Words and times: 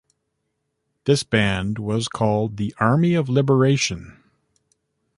This 1.05 1.21
band 1.21 1.77
was 1.77 2.07
called 2.07 2.57
the 2.57 2.73
"Army 2.79 3.13
of 3.13 3.29
Liberation". 3.29 4.19